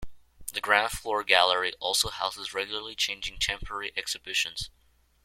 [0.53, 4.71] The Ground floor gallery also houses regularly changing temporary exhibitions.